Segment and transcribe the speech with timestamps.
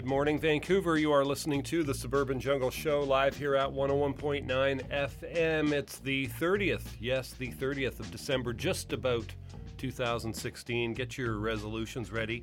[0.00, 0.96] Good morning, Vancouver.
[0.96, 5.72] You are listening to the Suburban Jungle Show live here at 101.9 FM.
[5.72, 9.26] It's the 30th, yes, the 30th of December, just about
[9.76, 10.94] 2016.
[10.94, 12.42] Get your resolutions ready,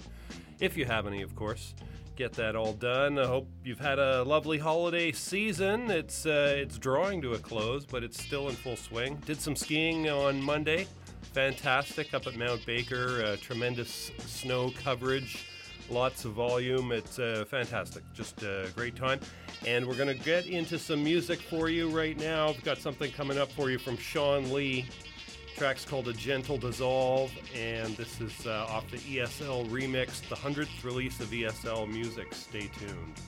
[0.59, 1.73] if you have any, of course.
[2.15, 3.17] Get that all done.
[3.17, 5.89] I hope you've had a lovely holiday season.
[5.89, 9.15] It's uh, it's drawing to a close, but it's still in full swing.
[9.25, 10.85] Did some skiing on Monday.
[11.33, 13.23] Fantastic up at Mount Baker.
[13.25, 15.47] Uh, tremendous snow coverage
[15.89, 16.91] lots of volume.
[16.91, 19.19] It's uh, fantastic, just a great time.
[19.65, 22.49] And we're going to get into some music for you right now.
[22.49, 24.85] I've got something coming up for you from Sean Lee.
[25.57, 30.83] Track's called A Gentle Dissolve, and this is uh, off the ESL remix, the 100th
[30.83, 32.33] release of ESL music.
[32.35, 33.19] Stay tuned.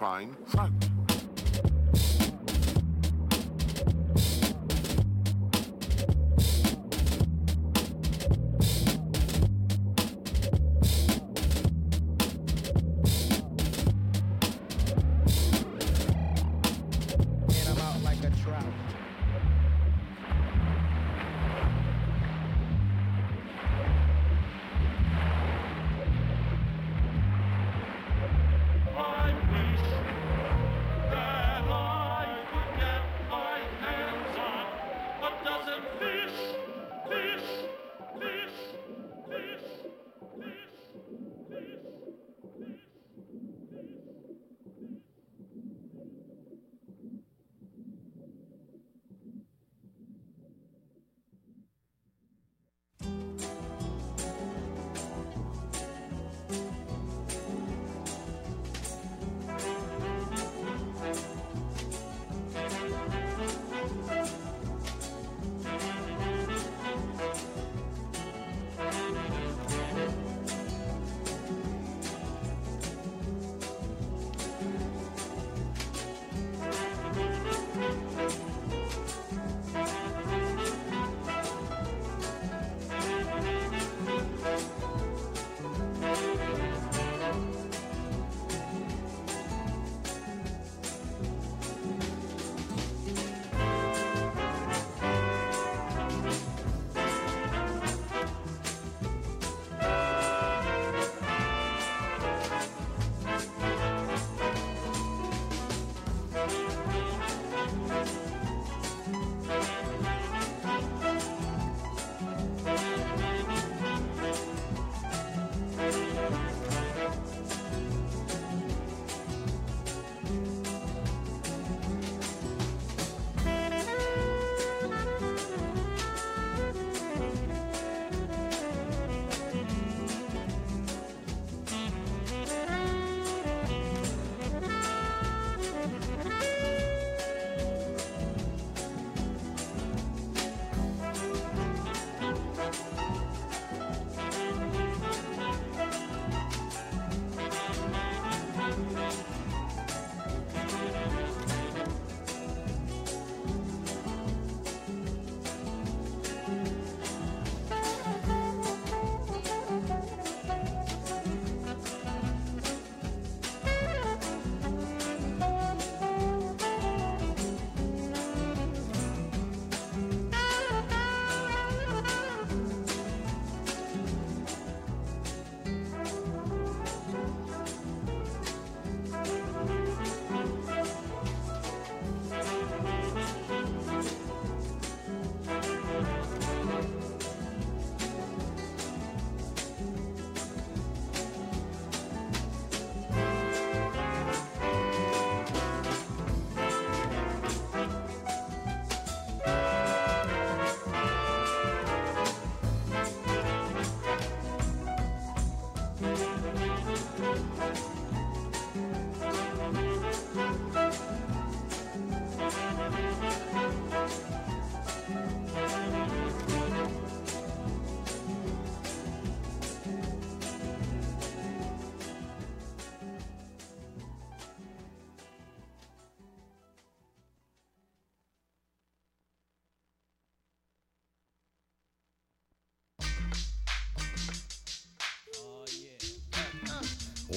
[0.00, 0.89] fine Fine.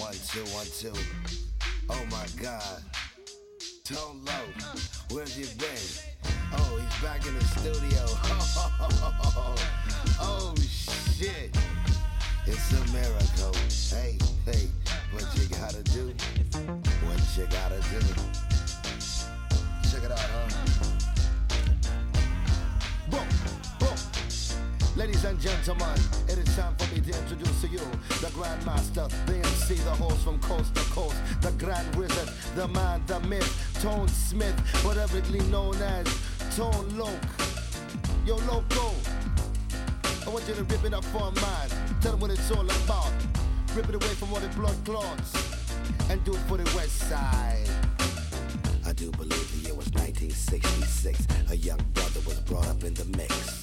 [0.04, 0.92] One, two, one, two.
[1.90, 2.84] Oh my God.
[3.86, 4.36] Tone Loc.
[5.10, 5.70] Where's you been?
[6.52, 8.06] Oh, he's back in the studio.
[10.20, 11.58] oh shit.
[12.46, 13.56] It's a miracle.
[13.90, 14.68] Hey, hey,
[15.14, 16.14] what you gotta do?
[17.06, 18.02] What you gotta do?
[19.90, 20.93] Check it out, huh?
[25.04, 27.80] Ladies and gentlemen, it is time for me to introduce to you
[28.22, 33.04] the Grandmaster, the MC, the host from coast to coast, the Grand Wizard, the man,
[33.06, 36.08] the myth, Tone Smith, whateverly known as
[36.56, 37.12] Tone Loc.
[38.26, 38.94] Yo, Loco,
[40.26, 41.68] I want you to rip it up for a man.
[42.00, 43.12] Tell them what it's all about.
[43.76, 45.34] Rip it away from all the blood clots
[46.10, 47.70] and do it for the west side.
[48.86, 51.28] I do believe the year was 1966.
[51.52, 53.63] A young brother was brought up in the mix.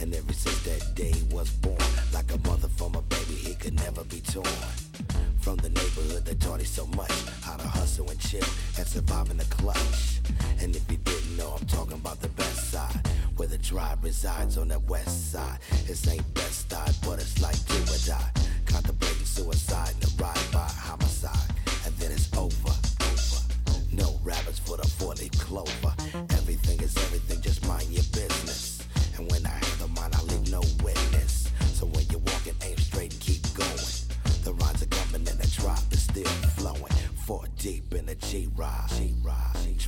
[0.00, 1.76] And ever since that day was born,
[2.12, 4.46] like a mother from a baby, he could never be torn.
[5.40, 7.10] From the neighborhood that taught him so much
[7.42, 10.20] how to hustle and chill and survive in the clutch.
[10.60, 14.56] And if you didn't know, I'm talking about the best side, where the tribe resides
[14.56, 15.58] on that west side.
[15.88, 18.30] It ain't best side, but it's like do or die.
[18.66, 21.50] Contemplating suicide and a ride by homicide,
[21.84, 22.52] and then it's over.
[22.68, 23.42] over.
[23.92, 25.97] No rabbits for the four-leaf clover.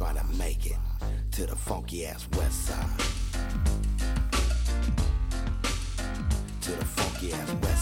[0.00, 0.78] Trying to make it
[1.32, 2.98] to the funky ass west side.
[6.62, 7.52] To the funky ass.
[7.60, 7.79] West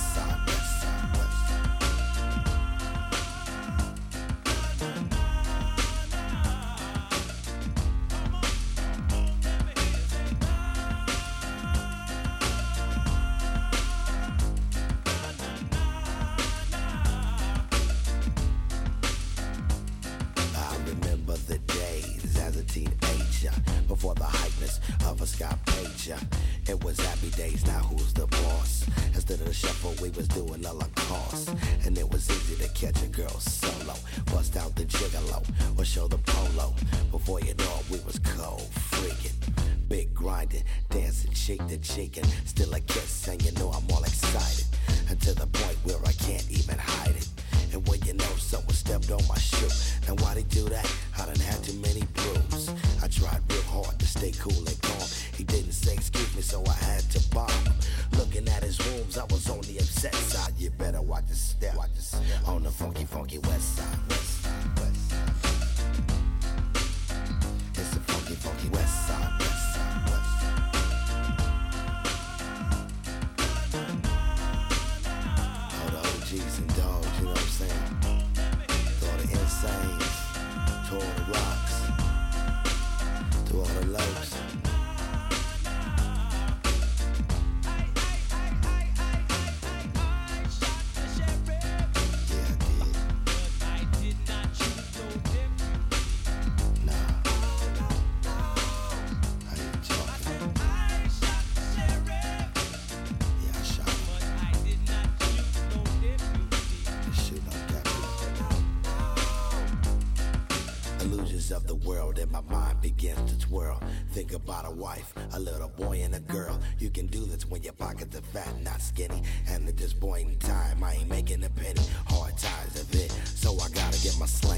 [113.59, 113.81] twirl.
[114.13, 116.59] Think about a wife, a little boy and a girl.
[116.79, 119.23] You can do this when your pockets are fat, not skinny.
[119.49, 121.83] And at this point in time, I ain't making a penny.
[122.07, 124.58] Hard times of it, so I gotta get my slang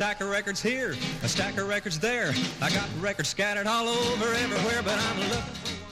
[0.00, 2.32] stack of records here, a stack of records there.
[2.62, 5.42] I got records scattered all over everywhere, but I'm looking.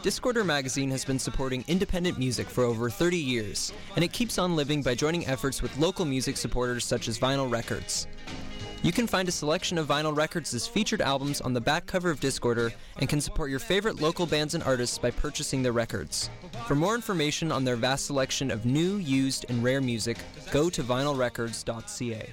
[0.02, 4.56] Discorder magazine has been supporting independent music for over 30 years, and it keeps on
[4.56, 8.06] living by joining efforts with local music supporters such as Vinyl Records.
[8.82, 12.18] You can find a selection of vinyl records featured albums on the back cover of
[12.18, 16.30] Discorder and can support your favorite local bands and artists by purchasing their records.
[16.66, 20.16] For more information on their vast selection of new, used, and rare music,
[20.50, 22.32] go to vinylrecords.ca.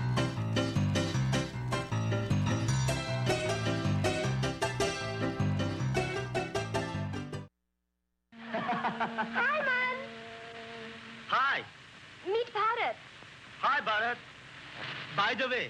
[15.31, 15.69] By the way,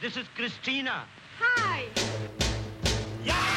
[0.00, 1.04] this is Christina.
[1.38, 1.84] Hi.
[3.26, 3.55] Who's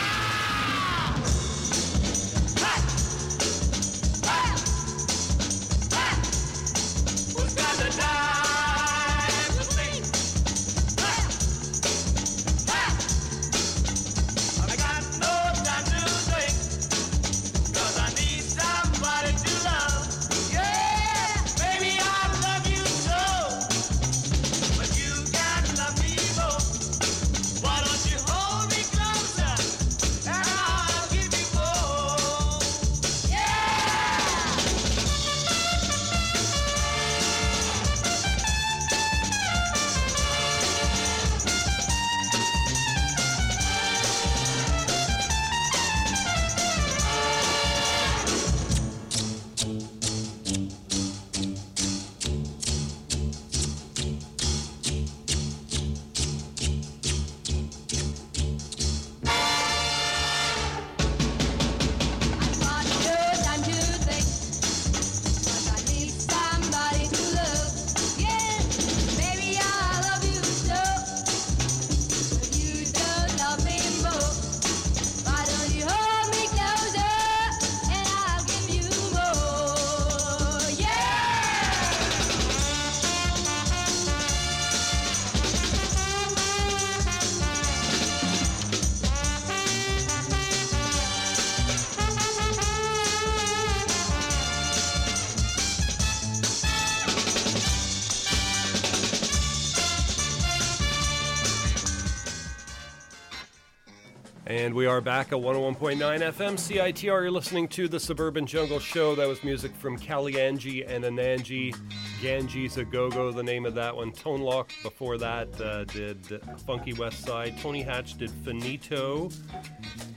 [104.90, 107.04] are back at 101.9 FM CITR.
[107.04, 109.14] You're listening to the Suburban Jungle Show.
[109.14, 111.76] That was music from Kalyanji and Anandji.
[112.22, 114.12] Ganji's a Go Go, the name of that one.
[114.12, 117.60] Tone Loc before that uh, did Funky West Side.
[117.60, 119.30] Tony Hatch did Finito.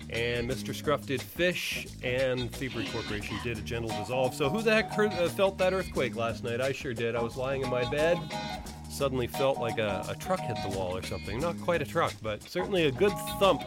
[0.08, 0.74] And Mr.
[0.74, 1.87] Scruff did Fish.
[2.02, 4.35] And Thievery Corporation did A Gentle Dissolve.
[4.35, 6.62] So, who the heck heard, uh, felt that earthquake last night?
[6.62, 7.14] I sure did.
[7.14, 8.18] I was lying in my bed.
[8.90, 11.40] Suddenly felt like a, a truck hit the wall or something.
[11.40, 13.62] Not quite a truck, but certainly a good thump.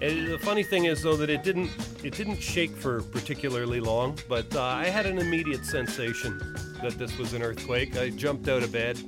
[0.00, 1.70] And the funny thing is, though, that it didn't
[2.04, 6.38] it didn't shake for particularly long, but uh, I had an immediate sensation
[6.82, 7.96] that this was an earthquake.
[7.96, 8.98] I jumped out of bed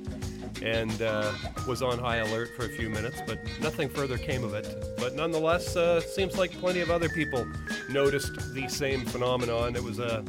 [0.63, 1.31] and uh,
[1.67, 4.67] was on high alert for a few minutes, but nothing further came of it.
[4.97, 7.45] But nonetheless, uh, seems like plenty of other people
[7.89, 9.75] noticed the same phenomenon.
[9.75, 10.23] It was a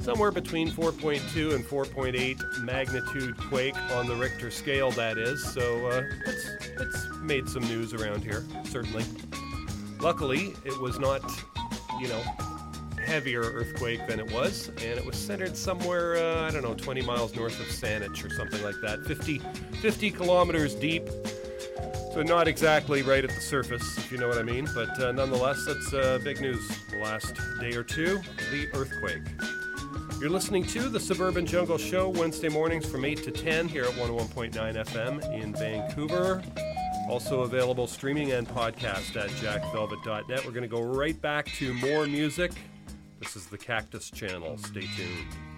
[0.00, 5.44] somewhere between 4.2 and 4.8 magnitude quake on the Richter scale, that is.
[5.52, 6.46] So uh, it's
[6.80, 9.04] it's made some news around here, certainly.
[10.02, 11.22] Luckily, it was not,
[12.00, 12.20] you know,
[13.04, 17.02] heavier earthquake than it was, and it was centered somewhere, uh, I don't know, 20
[17.02, 19.38] miles north of Saanich or something like that, 50,
[19.80, 21.08] 50 kilometers deep.
[22.14, 25.12] So not exactly right at the surface, if you know what I mean, but uh,
[25.12, 29.22] nonetheless, that's uh, big news the last day or two, the earthquake.
[30.20, 33.92] You're listening to the Suburban Jungle Show Wednesday mornings from 8 to 10 here at
[33.92, 36.42] 101.9 FM in Vancouver.
[37.08, 40.44] Also available streaming and podcast at jackvelvet.net.
[40.44, 42.52] We're going to go right back to more music.
[43.20, 44.56] This is the Cactus Channel.
[44.58, 45.51] Stay tuned.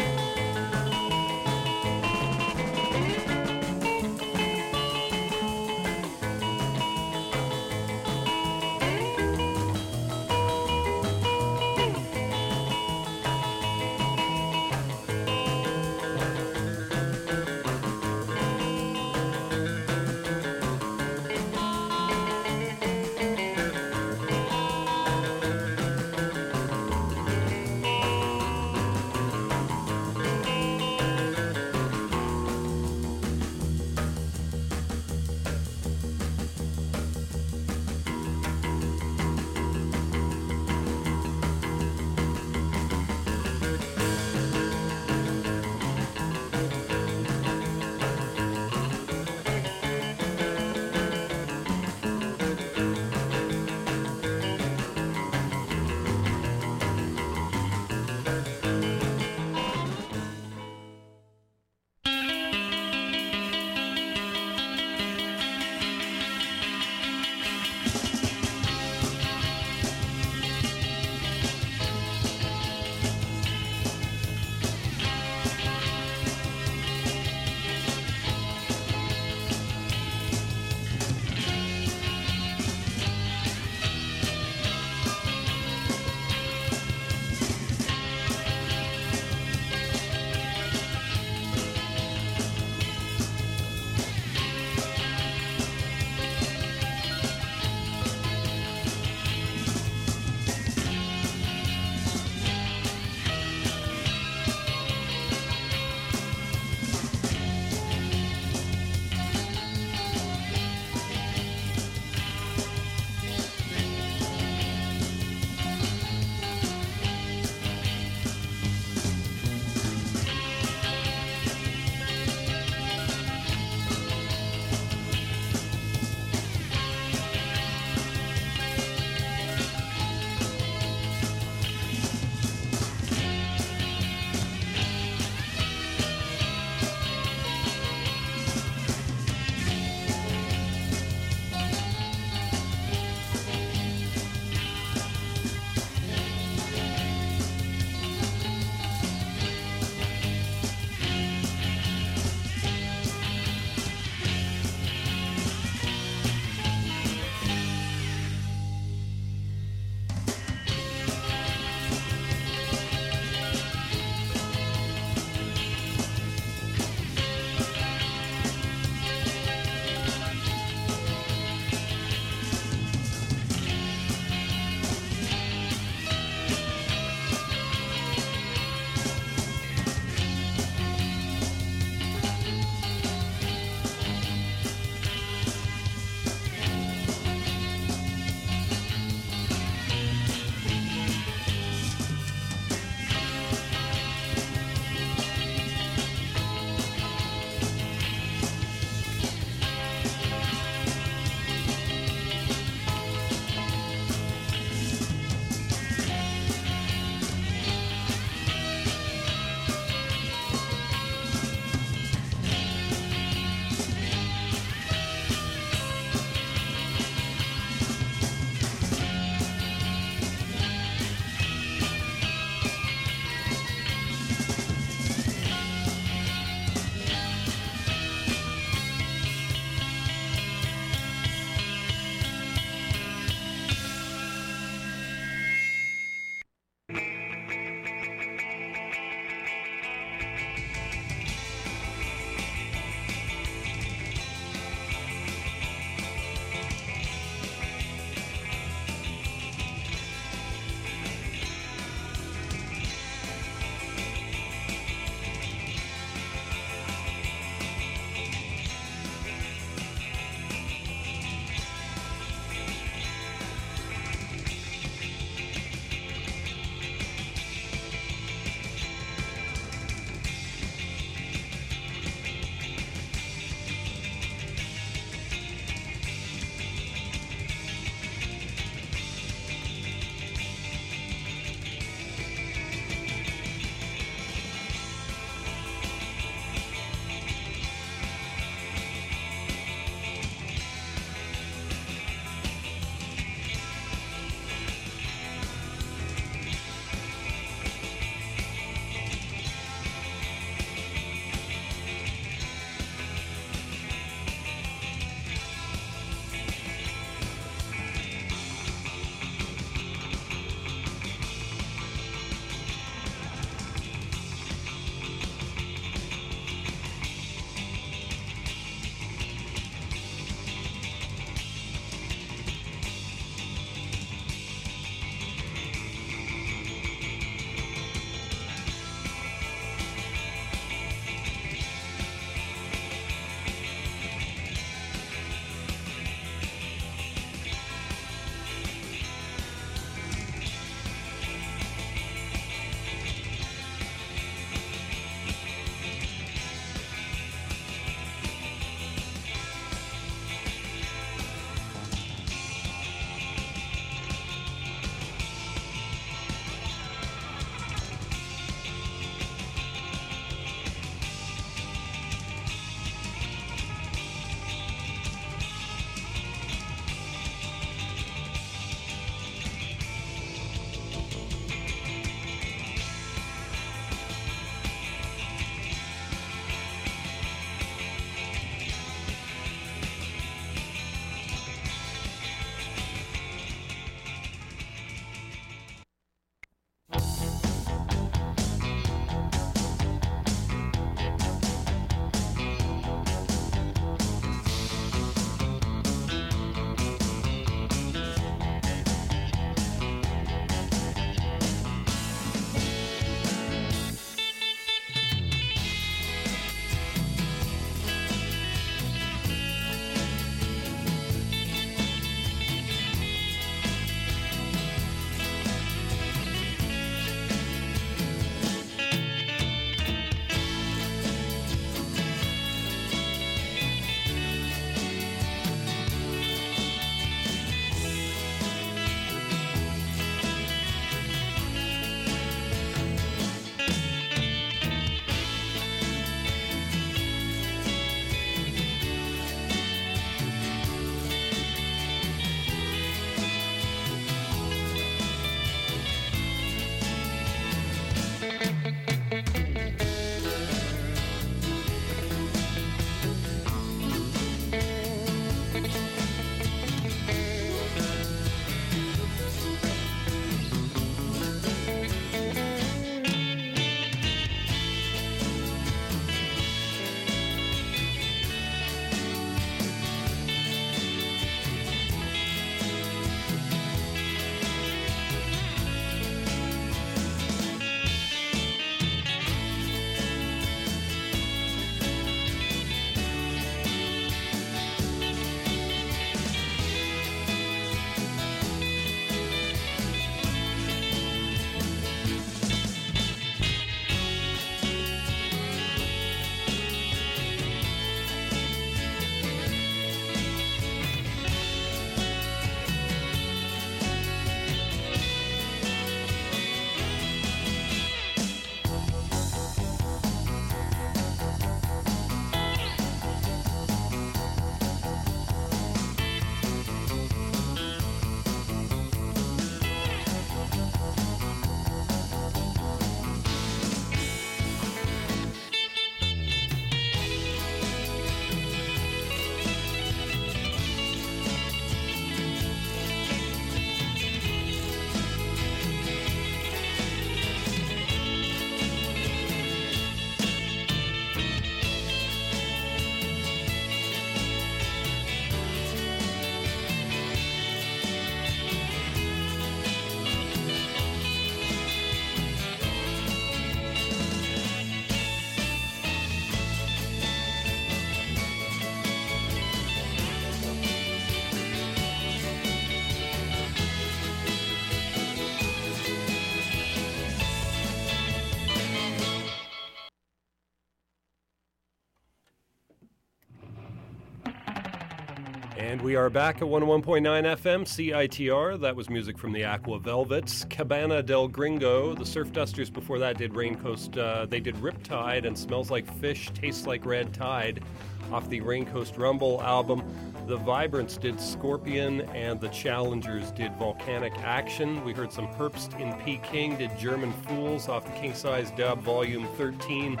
[575.94, 578.60] We are back at 101.9 FM CITR.
[578.60, 580.44] That was music from the Aqua Velvets.
[580.50, 581.94] Cabana del Gringo.
[581.94, 583.96] The Surf Dusters before that did Raincoast.
[583.96, 587.62] Uh, they did Riptide and Smells Like Fish, Tastes Like Red Tide
[588.10, 589.84] off the Raincoast Rumble album.
[590.26, 594.84] The Vibrants did Scorpion and the Challengers did Volcanic Action.
[594.84, 599.28] We heard some Herbst in Peking did German Fools off the King Size Dub Volume
[599.36, 600.00] 13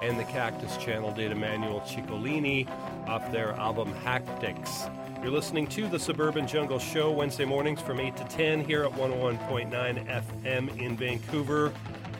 [0.00, 2.66] and the Cactus Channel did Emmanuel Ciccolini
[3.06, 4.90] off their album Haptics.
[5.24, 8.90] You're listening to the Suburban Jungle Show Wednesday mornings from 8 to 10 here at
[8.90, 11.72] 101.9 FM in Vancouver.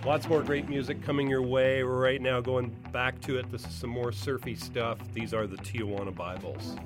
[0.07, 1.83] Lots more great music coming your way.
[1.83, 3.53] Right now going back to it.
[3.53, 4.97] This is some more surfy stuff.
[5.13, 6.77] These are the Tijuana Bibles.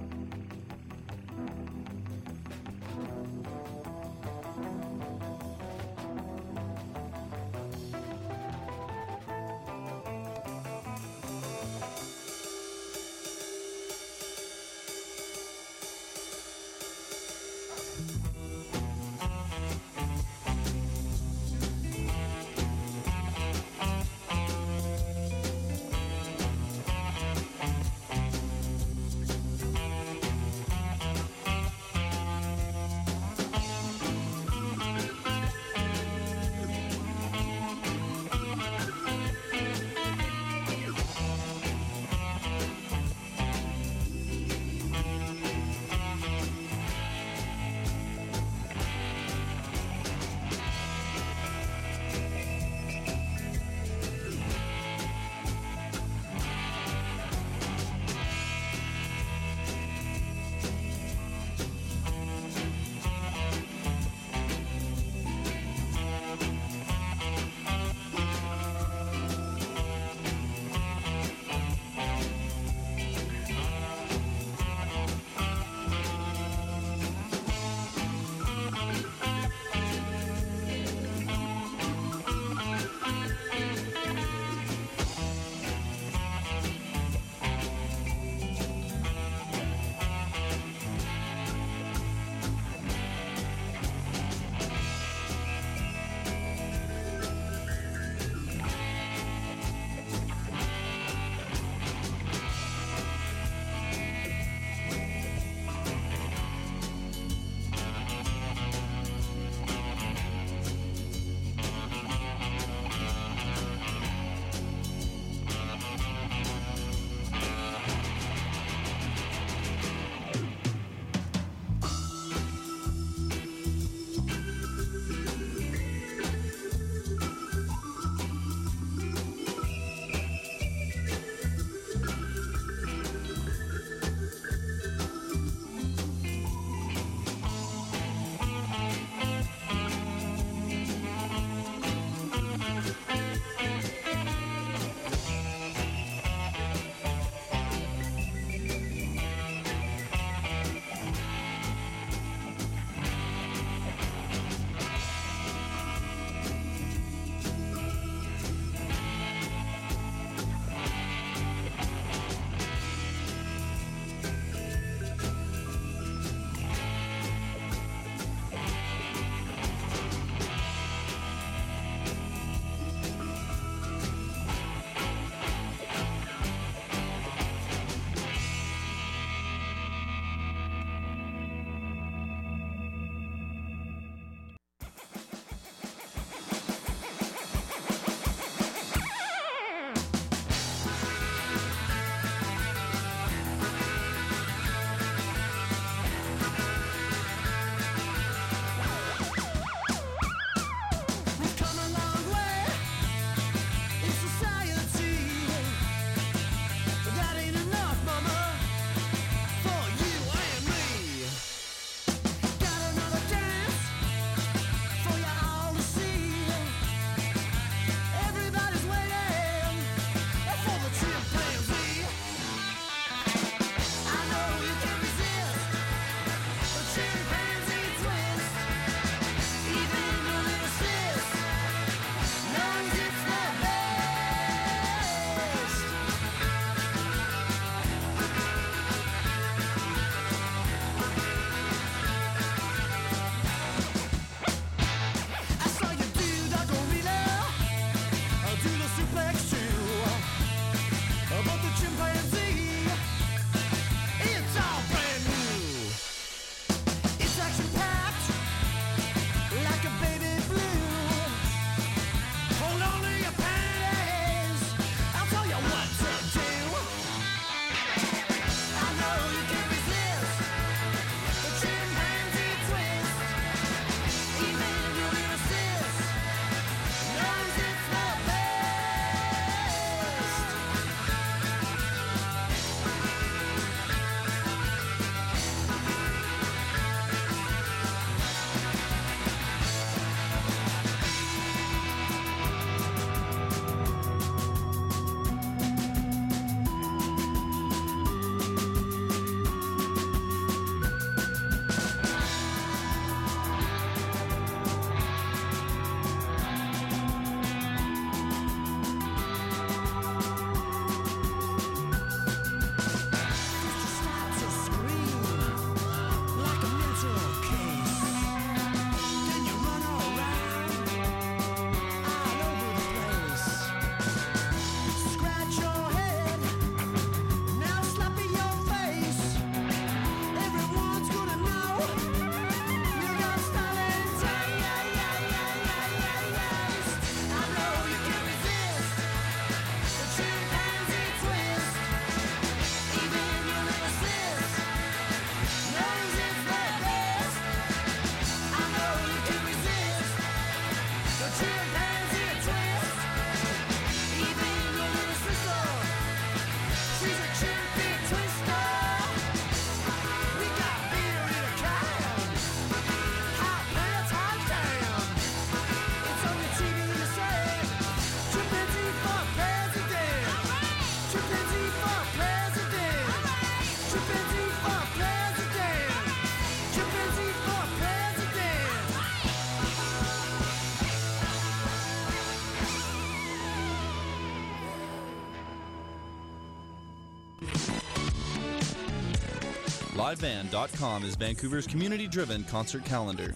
[390.08, 393.34] LiveVan.com is Vancouver's community driven concert calendar.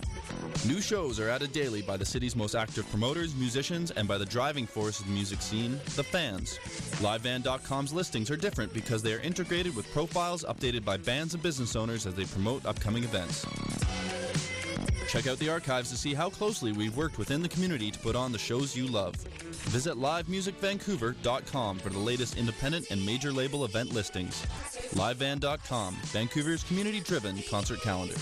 [0.67, 4.25] New shows are added daily by the city's most active promoters, musicians, and by the
[4.25, 6.59] driving force of the music scene, the fans.
[7.03, 11.77] LiveVan.com's listings are different because they are integrated with profiles updated by bands and business
[11.77, 13.45] owners as they promote upcoming events.
[15.09, 18.17] Check out the archives to see how closely we've worked within the community to put
[18.17, 19.15] on the shows you love.
[19.69, 24.43] Visit livemusicvancouver.com for the latest independent and major label event listings.
[24.95, 28.17] LiveVan.com, Vancouver's community driven concert calendar.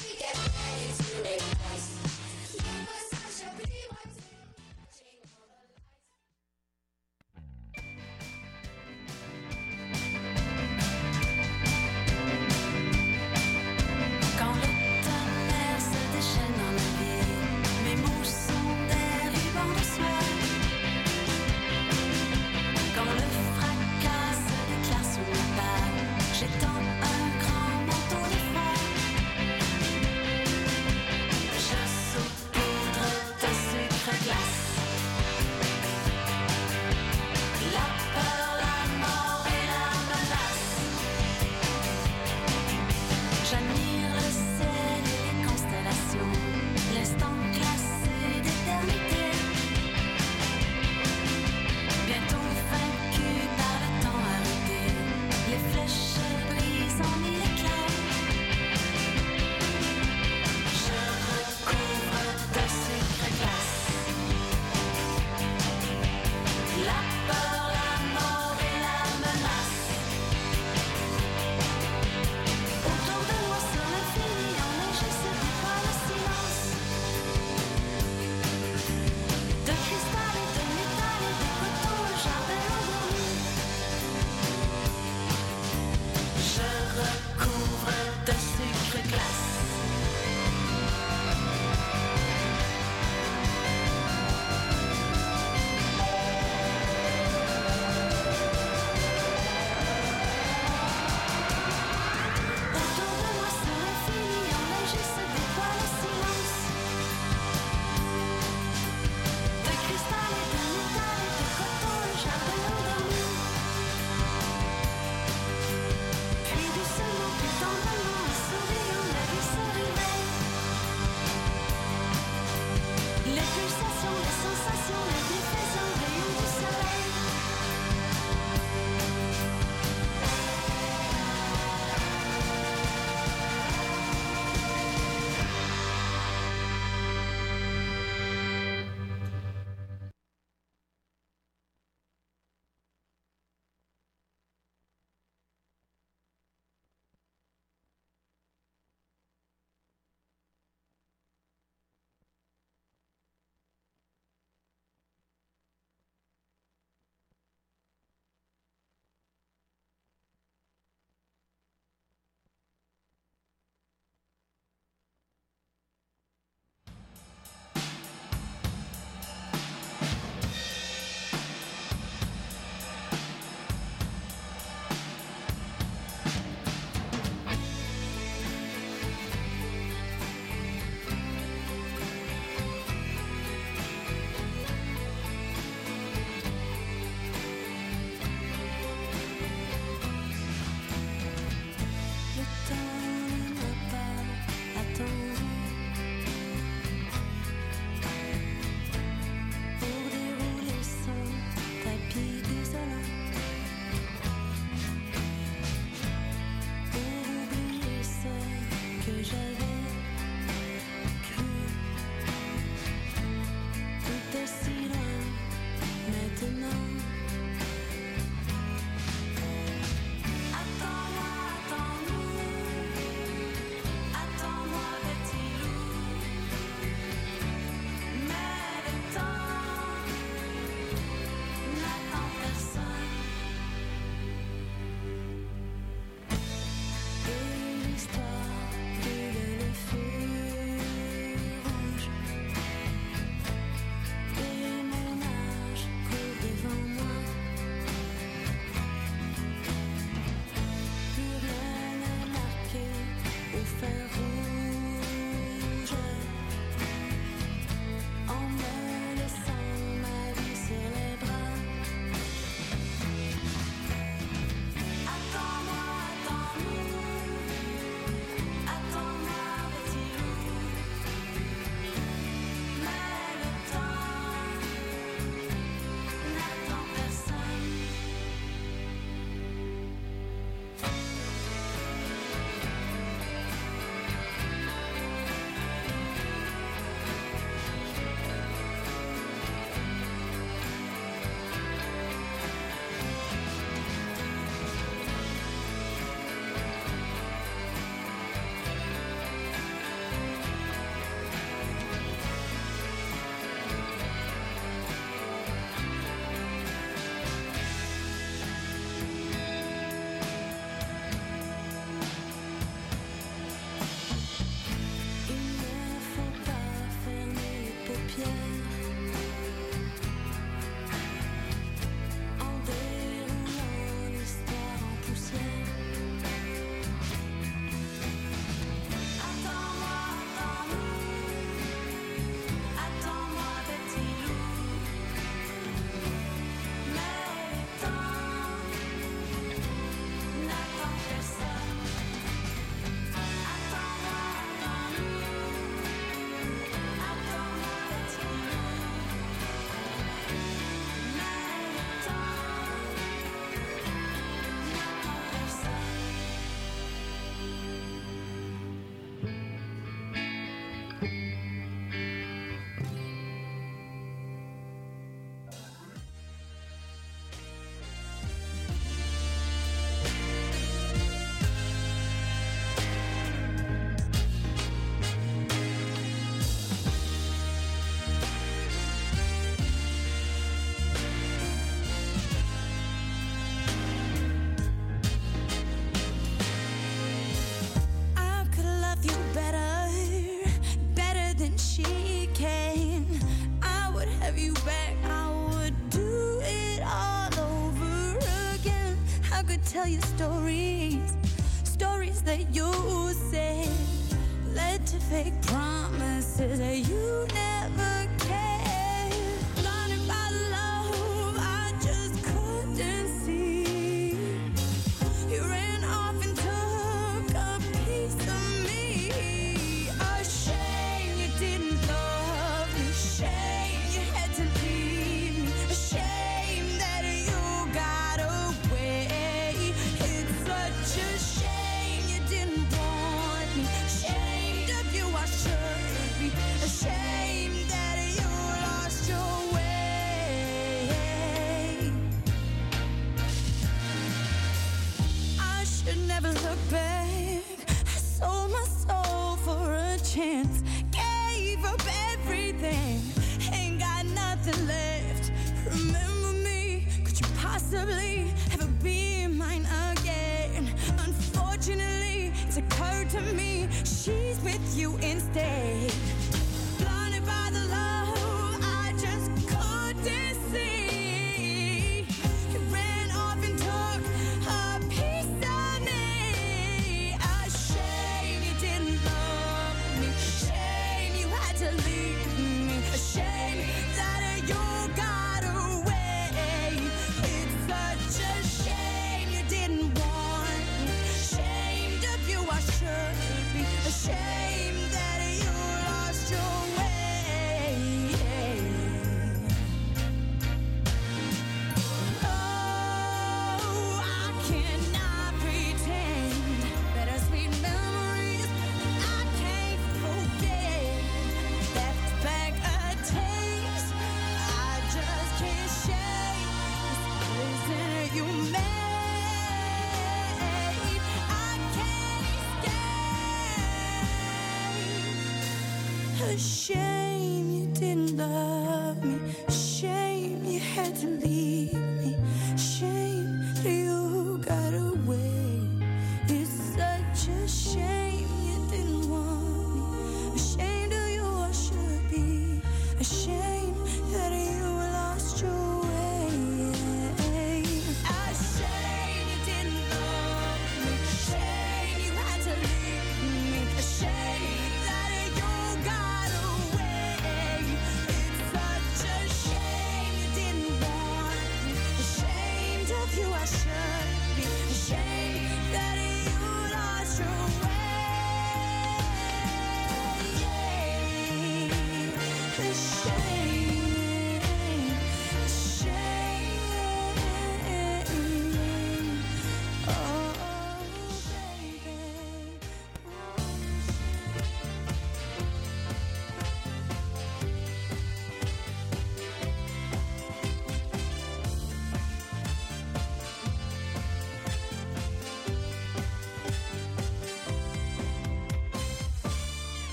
[399.91, 400.40] You stories,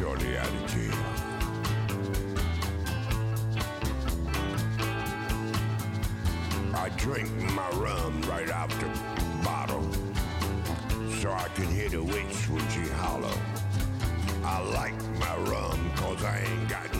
[0.00, 0.94] of jail.
[6.74, 8.88] I drink my rum right out the
[9.44, 9.86] bottle
[11.20, 13.38] so I can hear the witch when she holler.
[14.44, 16.91] I like my rum cause I ain't got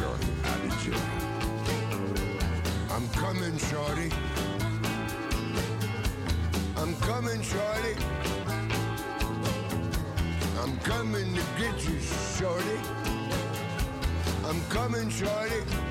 [0.00, 0.94] Shorty of jail.
[2.90, 4.10] I'm coming, Shorty.
[6.78, 7.94] I'm coming, Shorty.
[10.62, 12.00] I'm coming to get you,
[12.38, 12.78] Shorty.
[14.46, 15.89] I'm coming, Shorty.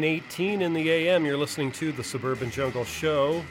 [0.00, 1.26] 918 in the AM.
[1.26, 3.44] You're listening to the Suburban Jungle Show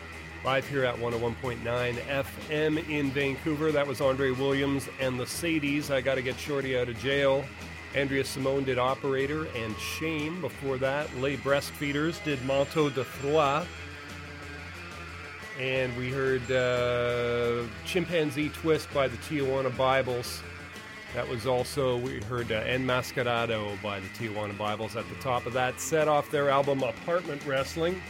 [0.44, 3.72] live here at 101.9 FM in Vancouver.
[3.72, 5.92] That was Andre Williams and the Sadies.
[5.92, 7.46] I got to get Shorty out of jail.
[7.94, 10.42] Andrea Simone did Operator and Shame.
[10.42, 13.68] Before that, Les Breastfeeders did Manteau de Froid.
[15.60, 20.42] And we heard uh, Chimpanzee Twist by the Tijuana Bibles.
[21.14, 25.52] That was also, we heard uh, Enmascarado by the Tijuana Bibles at the top of
[25.54, 28.02] that set off their album Apartment Wrestling.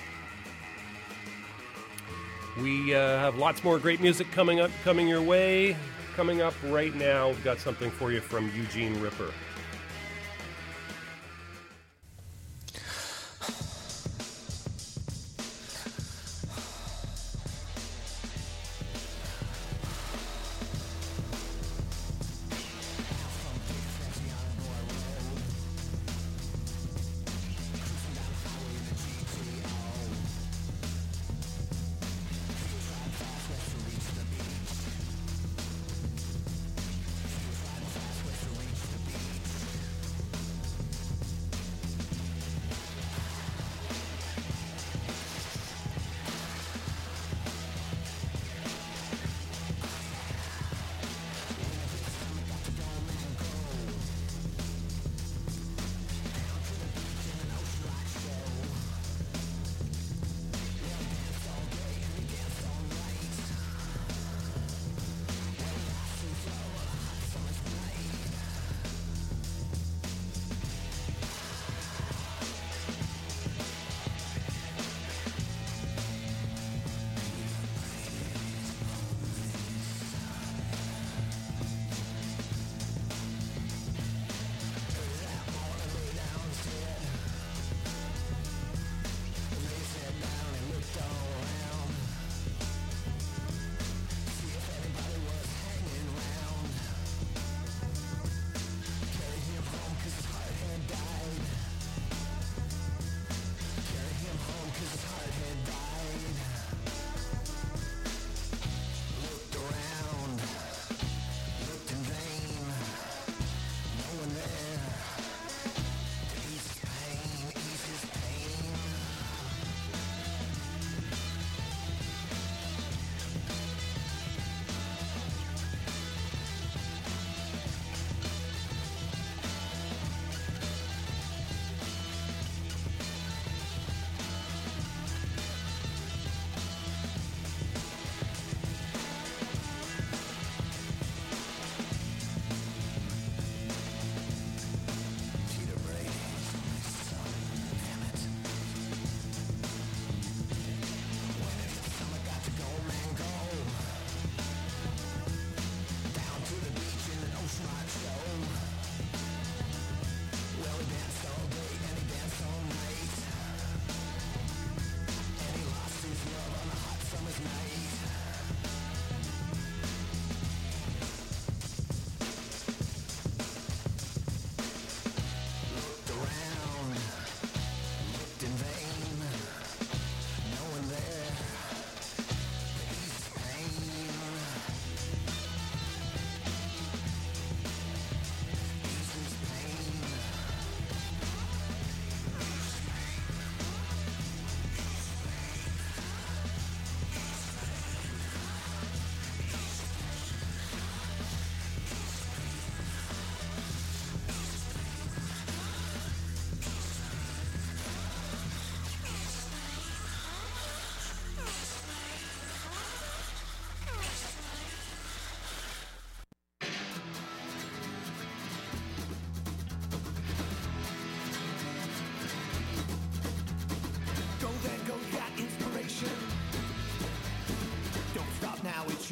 [2.62, 5.76] We uh, have lots more great music coming up, coming your way.
[6.16, 9.32] Coming up right now, we've got something for you from Eugene Ripper.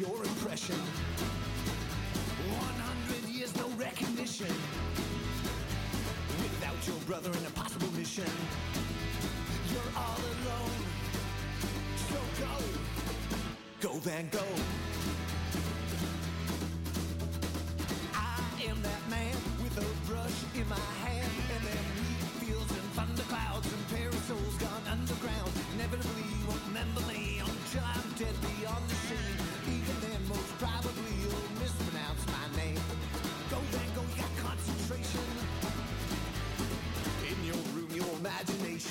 [0.00, 0.80] your impression.
[2.48, 4.48] 100 years, no recognition.
[6.40, 8.24] Without your brother in a possible mission,
[9.70, 10.80] you're all alone.
[12.08, 14.40] So go, go Van Gogh.
[18.14, 18.40] I
[18.70, 23.68] am that man with a brush in my hand, and then wheat fields and thunderclouds
[23.70, 25.52] and parasols gone underground.
[25.74, 29.49] Inevitably, won't remember me until I'm dead beyond the sea.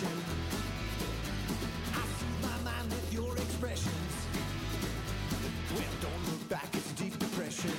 [0.02, 0.06] I
[1.92, 4.14] soothe my mind with your expressions.
[5.76, 7.74] Well, don't look back, it's deep depression.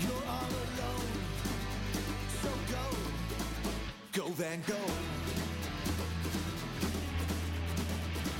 [0.00, 1.12] You're all alone,
[2.42, 4.74] so go, go Van Gogh.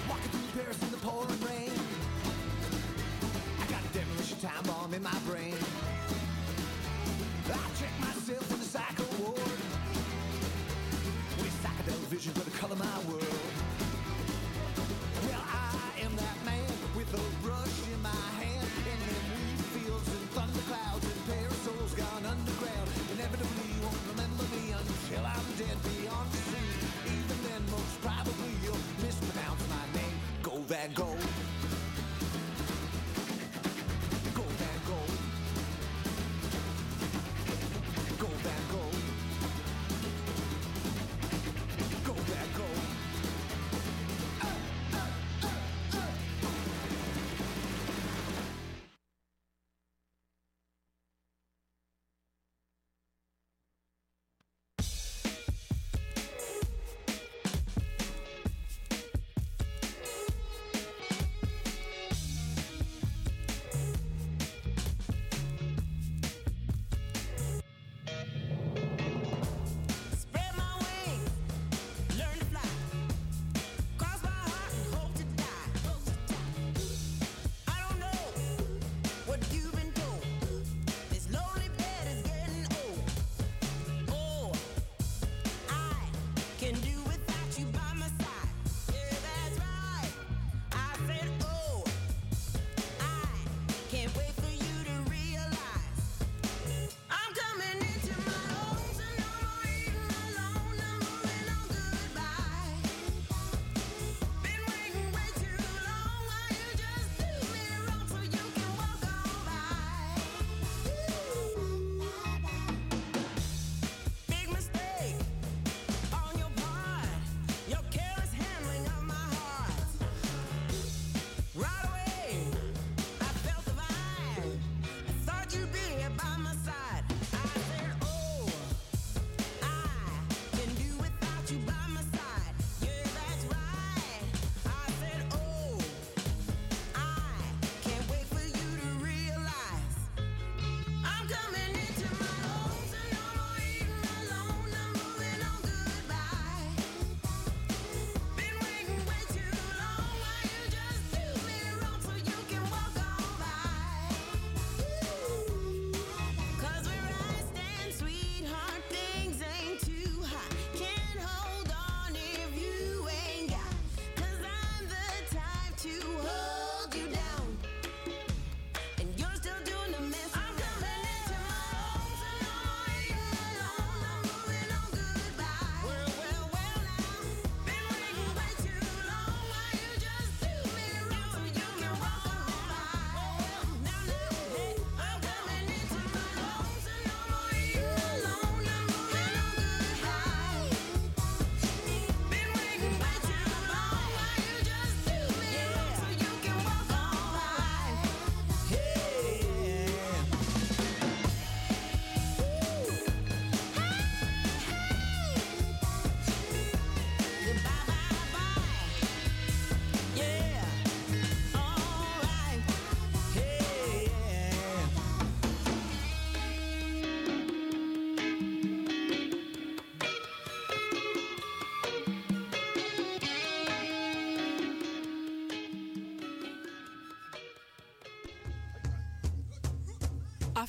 [0.09, 1.71] Walking through Paris in the pouring rain.
[3.61, 5.55] I got a demolition time bomb in my brain.
[12.21, 13.25] colors, you better color my world.
[15.27, 20.09] Well, I am that man with a brush in my hand, and then wheat fields
[20.09, 22.89] and thunderclouds and parasols gone underground.
[23.15, 26.71] Inevitably, you won't remember me until I'm dead beyond the sea.
[27.07, 30.17] Even then, most probably you'll mispronounce my name.
[30.43, 31.50] Go Van Gogh.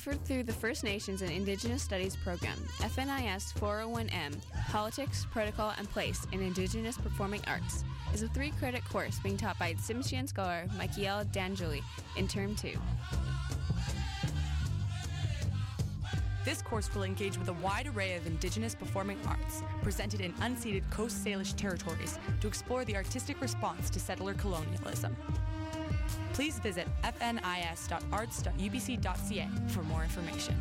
[0.02, 4.34] offered through the First Nations and Indigenous Studies Program, FNIS 401M,
[4.68, 9.56] Politics, Protocol, and Place in Indigenous Performing Arts, is a three credit course being taught
[9.60, 11.82] by Tsimshian scholar Mique'l Dangeli
[12.16, 12.72] in Term 2.
[16.44, 20.82] This course will engage with a wide array of Indigenous performing arts presented in unceded
[20.90, 25.16] Coast Salish territories to explore the artistic response to settler colonialism.
[26.42, 30.60] Please visit fnis.arts.ubc.ca for more information.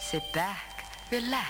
[0.00, 1.48] Sit back, relax.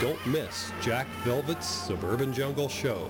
[0.00, 3.08] Don't miss Jack Velvet's Suburban Jungle Show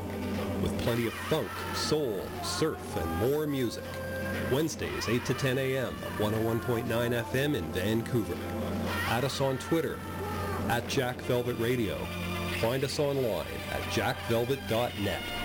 [0.62, 3.84] with plenty of funk, soul, surf, and more music.
[4.50, 5.94] Wednesdays, 8 to 10 a.m.
[6.18, 8.36] 101.9 FM in Vancouver.
[9.08, 9.98] Add us on Twitter
[10.68, 11.96] at Jack Velvet Radio.
[12.60, 15.37] Find us online at jackvelvet.net.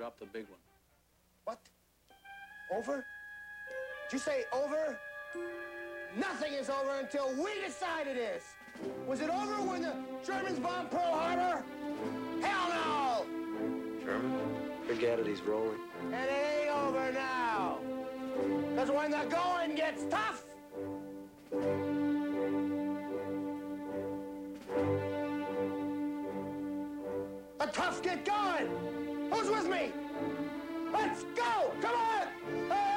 [0.00, 0.58] drop the big one.
[1.44, 1.58] What?
[2.74, 3.04] Over?
[4.08, 4.98] Did you say over?
[6.18, 8.42] Nothing is over until we decide it is.
[9.06, 9.92] Was it over when the
[10.24, 11.62] Germans bombed Pearl Harbor?
[12.40, 13.26] Hell no!
[14.02, 14.40] German?
[14.86, 15.78] Forget it, he's rolling.
[16.06, 17.76] And it ain't over now.
[18.70, 20.44] Because when the going gets tough,
[27.58, 28.99] the tough get going.
[29.30, 29.92] Who's with me?
[30.92, 31.72] Let's go!
[31.80, 32.26] Come on!
[32.70, 32.89] Ah!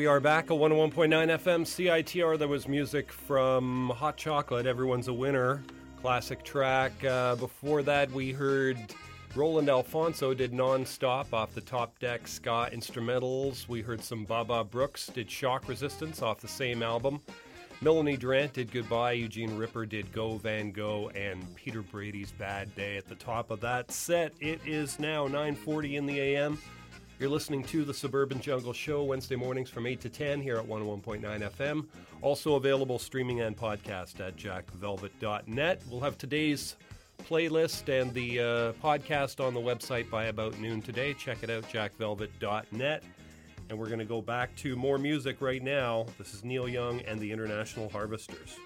[0.00, 2.38] We are back at 101.9 FM CITR.
[2.38, 5.62] There was music from Hot Chocolate, Everyone's a Winner,
[6.00, 6.92] classic track.
[7.04, 8.78] Uh, before that, we heard
[9.34, 13.68] Roland Alphonso did Non-Stop off the Top Deck Ska instrumentals.
[13.68, 17.20] We heard some Baba Brooks did Shock Resistance off the same album.
[17.82, 19.12] Melanie Durant did Goodbye.
[19.12, 23.60] Eugene Ripper did Go Van Gogh, and Peter Brady's Bad Day at the top of
[23.60, 24.32] that set.
[24.40, 26.58] It is now 9:40 in the AM.
[27.20, 30.66] You're listening to the Suburban Jungle Show Wednesday mornings from 8 to 10 here at
[30.66, 31.86] 101.9 FM.
[32.22, 35.82] Also available streaming and podcast at jackvelvet.net.
[35.90, 36.76] We'll have today's
[37.28, 41.12] playlist and the uh, podcast on the website by about noon today.
[41.12, 43.02] Check it out, jackvelvet.net.
[43.68, 46.06] And we're going to go back to more music right now.
[46.16, 48.56] This is Neil Young and the International Harvesters.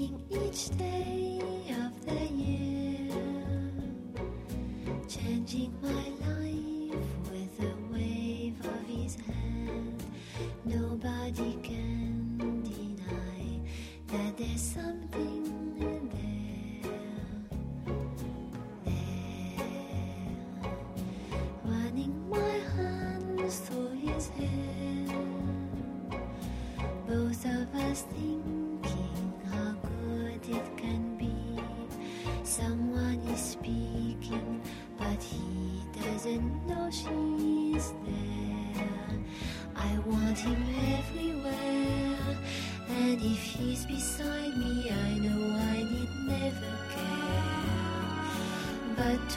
[0.00, 0.97] each day.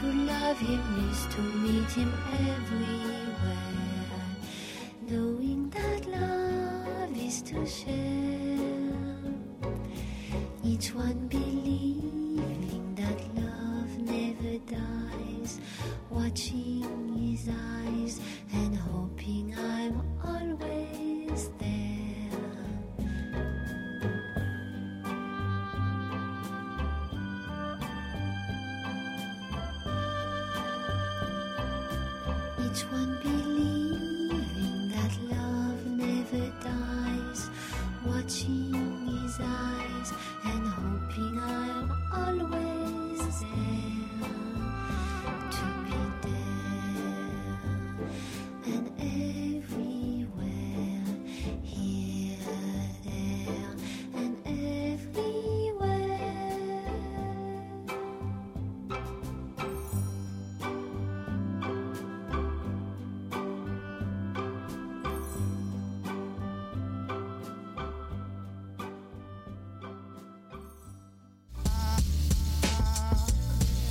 [0.01, 2.11] to love him is to meet him
[2.49, 3.53] everywhere,
[5.07, 8.57] knowing that love is to share.
[10.63, 15.59] Each one believing that love never dies,
[16.09, 18.19] watching his eyes.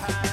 [0.00, 0.27] behind.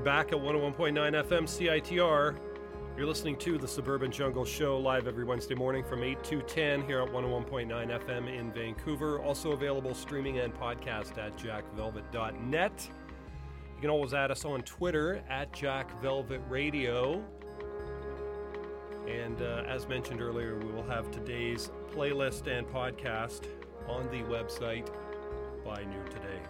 [0.00, 2.38] Are back at 101.9 FM CITR.
[2.96, 6.86] You're listening to the Suburban Jungle Show live every Wednesday morning from 8 to 10
[6.86, 9.20] here at 101.9 FM in Vancouver.
[9.20, 12.88] Also available streaming and podcast at jackvelvet.net.
[13.74, 17.22] You can always add us on Twitter at jackvelvetradio.
[19.06, 23.48] And uh, as mentioned earlier, we will have today's playlist and podcast
[23.86, 24.88] on the website
[25.62, 26.40] by noon today.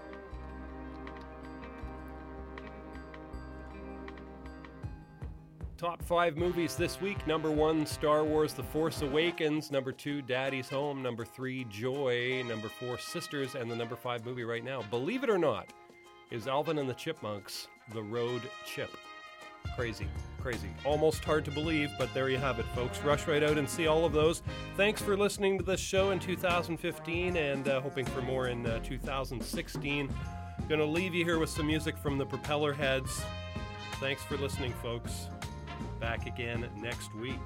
[5.80, 7.26] Top five movies this week.
[7.26, 9.70] Number one, Star Wars The Force Awakens.
[9.70, 11.02] Number two, Daddy's Home.
[11.02, 12.44] Number three, Joy.
[12.46, 13.54] Number four, Sisters.
[13.54, 15.72] And the number five movie right now, believe it or not,
[16.30, 18.90] is Alvin and the Chipmunks The Road Chip.
[19.74, 20.06] Crazy,
[20.38, 20.68] crazy.
[20.84, 23.02] Almost hard to believe, but there you have it, folks.
[23.02, 24.42] Rush right out and see all of those.
[24.76, 28.80] Thanks for listening to this show in 2015 and uh, hoping for more in uh,
[28.80, 30.14] 2016.
[30.68, 33.22] Gonna leave you here with some music from the Propeller Heads.
[33.94, 35.28] Thanks for listening, folks.
[36.00, 37.38] Back again next week.